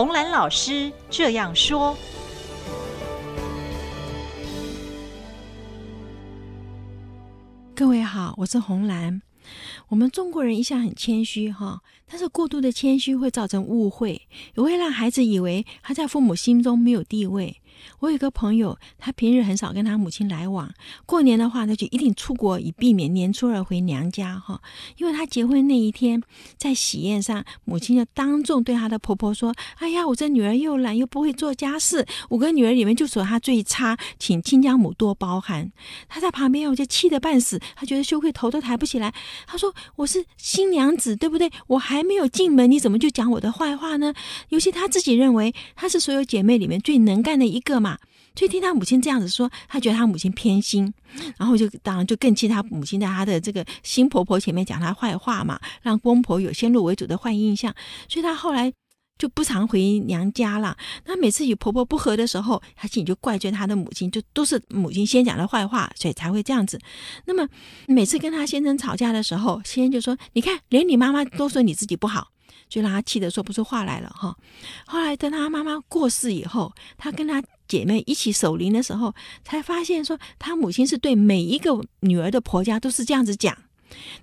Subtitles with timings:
[0.00, 1.94] 红兰老师这样说
[7.76, 9.20] ：“各位好，我是红兰。
[9.88, 17.60] 我们中国人一向很谦虚，哈，但是过度的谦虚会造成误会，也会让孩子以为他在父母心中没有地位。”
[18.00, 20.72] 我有一个朋友，他平日很少跟他母亲来往，
[21.06, 24.60] 过年的话，他就一定出国，以避免年初二回娘家哈。
[24.96, 26.22] 因为他结婚那一天，
[26.56, 35.72] 在喜宴上，母亲就当众对他的婆婆说：“哎呀，我这女儿又懒又不会做家事，五个女儿里面就属她最差，请亲家母多包涵。”
[36.08, 39.14] 他在旁边，我就气得半死，他觉得羞愧，头都抬不起来。
[39.46, 41.50] 他说：“我是新娘子，对不对？
[41.66, 44.12] 我还没有进门，你怎么就讲我的坏话呢？
[44.50, 47.98] 尤其他自己认为他是所有姐妹里面最能干的一个。”个嘛，
[48.34, 50.92] 所以听他母亲这样子说，他觉得他母亲偏心，
[51.38, 57.74] 然后就当然就更气他母亲在他的这个新婆婆前面讲他坏话嘛，让公婆有先入为主的坏印象，
[58.08, 58.72] 所以他后来
[59.18, 60.76] 就不常回娘家了。
[61.04, 66.78] 那每次与婆婆不和的时候，他心里就怪罪他的母亲，就都是母亲先讲的坏话，所以才会这样子。
[67.26, 67.46] 那么
[67.86, 72.28] 每次跟他先生吵架的时候，先生就说：“你看，连你妈妈都说你自己不好。”
[72.70, 74.32] 就让他气得说不出话来了哈。
[74.86, 83.56] 后来等他妈妈过世以后，他跟他姐妹一起守灵的时候，才发现说她母亲是对每一个女儿的婆家都是这样子讲。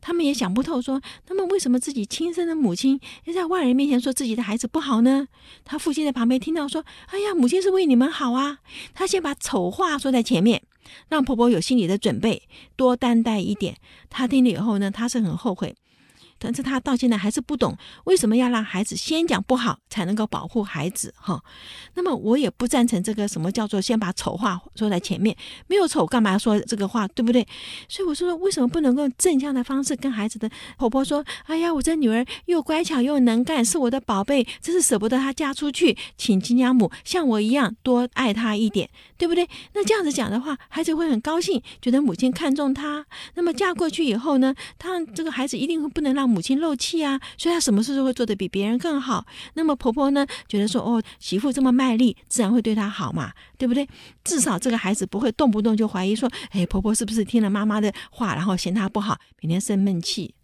[0.00, 5.28] 他们也想不透说，那么为什么自己亲生的母亲要在外人面前说自己的孩子不好呢？
[5.64, 8.58] 他父亲在旁边听到说：“哎呀，母亲是为你们好啊。”
[8.94, 10.62] 他先把丑话说在前面，
[11.08, 12.42] 让婆婆有心理的准备，
[12.76, 13.76] 多担待一点。
[14.10, 15.74] 他听了以后呢，他是很后悔。
[16.38, 21.42] 但是他到现在还是不懂为什么要让孩子先讲不好才能够保护孩子哈。
[21.94, 25.34] 那么我也不赞成这个什么叫做先把丑话说在前面，
[25.66, 27.46] 没有丑干嘛说这个话，对不对？
[27.88, 39.48] 所以我说为什么不能够正向的方式跟孩子的婆婆说，哎呀，我这女儿又乖巧又能干，是我的宝贝，真是舍不得她嫁出去，请亲家母像我一样多爱她一点，对不对？
[39.72, 43.06] 那这样子讲的话，孩子会很高兴，觉得母亲看重她。
[43.34, 46.25] 那么嫁过去以后呢，他这个孩子一定会不能让。
[46.26, 49.24] 母亲漏气啊，所以她什么事都会做得比别人更好。
[49.54, 53.88] 那么婆婆呢，觉得说哦，媳妇这么卖力，自然会对她好嘛，对不对？
[54.24, 60.34] 至少这个孩子不会动不动就怀疑说，哎，婆婆是不是听了妈妈的话，然后嫌她不好，每天生闷气。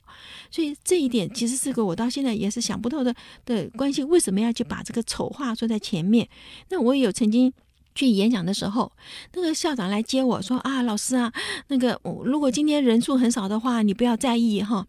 [0.50, 3.15] 所以这一点其实是个我到现在也是想不透的
[3.47, 4.04] 的关系。
[4.04, 6.28] 为什么要去把这个丑话说在前面？
[6.69, 7.53] 那我也有曾经
[7.94, 8.92] 去演讲的时候，
[9.32, 11.32] 那个校长来接我说啊，老师啊，
[11.69, 14.87] 那个如果今天人数很少的话，你不要在意哈。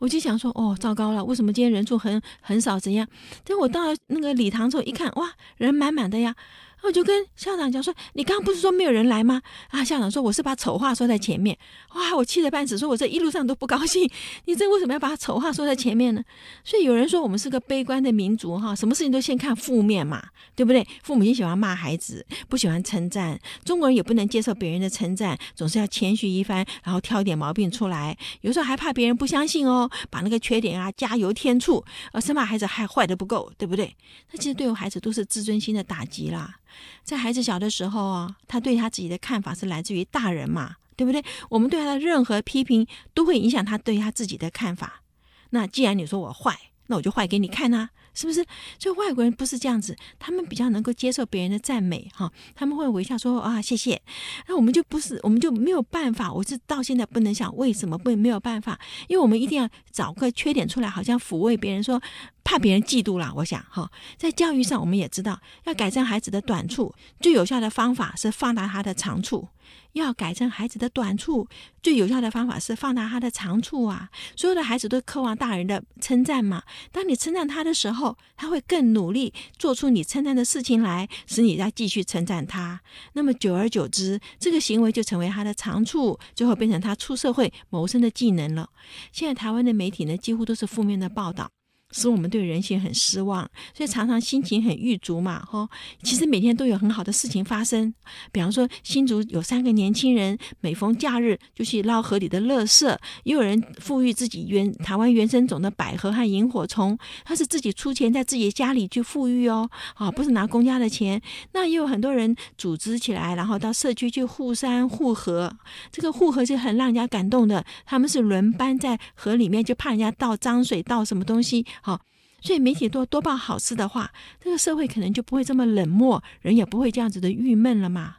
[0.00, 2.80] 我就想说，哦，糟糕了，为什么今天人数很很少？
[2.80, 3.06] 怎样？
[3.44, 6.34] 等我到了那个礼堂之后一看，哇，人满满的呀。
[6.82, 11.56] 我就跟校长讲说：“你刚刚不是说没有人来吗？”啊，校长说：“我是把丑话说在前面。”
[11.94, 14.10] 哇，我气得半死，说：“我这一路上都不高兴，
[14.46, 16.22] 你这为什么要把丑话说在前面呢？”
[16.64, 20.22] 所以有人说我们是个悲观的民族，哈，什么事情都先看负面嘛，
[20.54, 20.86] 对不对？
[21.02, 23.38] 父母亲喜欢骂孩子，不喜欢称赞。
[23.64, 28.16] 中国人也不能接受别人的称赞，总是要谦虚一番，然后挑一点毛病出来。
[28.40, 33.94] 有时候还怕别人不相信哦，把那个缺点啊加油添醋，呃，生怕孩子还坏的不够，对不对？
[34.32, 36.56] 那其实对我孩子都是自尊心的打击啦。
[37.02, 41.22] 在孩子小的时候啊，他对他自己的看法是来自于大人嘛，对不对？
[41.48, 45.02] 我们对他的任何批评都会影响他对他自己的看法。
[45.50, 47.90] 那既然你说我坏，那我就坏给你看啊。
[48.12, 48.44] 是不是？
[48.76, 54.02] 所以外国人不是这样子，他们比较能够接受别人的赞美，哈，他们会微笑说啊谢谢。
[54.48, 56.30] 那我们就不是，我们就没有办法。
[56.30, 62.02] 我是到现在不能想为什么不没有办法，因为我们一定要找个缺点出来，好像抚慰别人说，
[62.44, 63.32] 怕别人嫉妒啦。
[63.36, 69.48] 我想哈，在教育上我们也知道，要改正孩子的短处，最有效的方法是放大他的长处。
[69.92, 71.48] 要改正孩子的短处，
[71.82, 74.08] 最有效的方法是放大他的长处啊！
[74.36, 76.62] 所有的孩子都渴望大人的称赞嘛。
[76.92, 82.80] 当你称赞他的时候，他会更努力做出你称赞的事情来，使你再继续称赞他。
[83.14, 88.70] 那么久而久之，这个行为就成为他的长处，最后变成他出社会谋生的技能了。
[89.10, 91.50] 现在台湾的媒体呢，几乎都是负面的报道。
[91.92, 93.42] 使我们对人性很失望，
[93.74, 95.68] 所以常常心情很郁卒嘛，哈。
[96.02, 97.92] 其实每天都有很好的事情发生，
[98.32, 102.86] 比方说新竹有三个年轻人，每逢假日就去捞河里的垃圾，
[103.24, 111.20] 也有人富裕自己原台湾原生种的百合和萤火虫，他是自己出钱在自己家里去富裕哦，啊，不是拿公家的钱。
[111.52, 115.52] 那也有很多人组织起来，然后到社区去护山护河，
[115.90, 117.64] 这个护河是很让人家感动的。
[117.84, 121.64] 他们是轮班在河里面，就怕人家倒脏水，倒什么东西。
[121.82, 122.00] 好，
[122.40, 128.16] 所以媒体多多报好事的话，这个社会可能就不会这么冷漠，人也不会这样子的郁闷了嘛。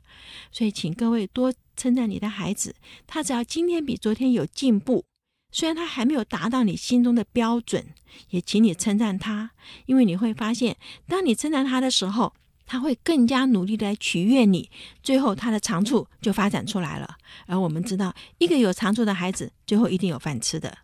[0.51, 2.75] 所以，请各位多称赞你的孩子，
[3.07, 5.05] 他只要今天比昨天有进步，
[5.51, 7.87] 虽然他还没有达到你心中的标准，
[8.29, 9.51] 也请你称赞他，
[9.85, 10.77] 因为你会发现，
[11.07, 12.33] 当你称赞他的时候，
[12.65, 14.69] 他会更加努力的来取悦你，
[15.03, 17.17] 最后他的长处就发展出来了。
[17.47, 20.77] 而我们知道，一个有长处的孩子，最后一定有饭吃的。